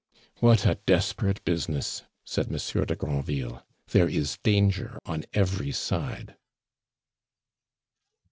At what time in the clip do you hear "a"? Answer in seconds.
0.65-0.79